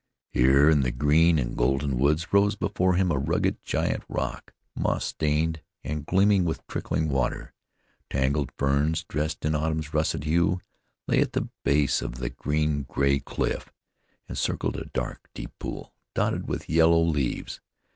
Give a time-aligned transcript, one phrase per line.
[0.31, 5.05] Here in the green and golden woods rose before him a rugged, giant rock, moss
[5.05, 7.53] stained, and gleaming with trickling water.
[8.09, 10.59] Tangled ferns dressed in autumn's russet hue
[11.07, 13.71] lay at the base of the green gray cliff,
[14.27, 17.61] and circled a dark, deep pool dotted with yellow leaves.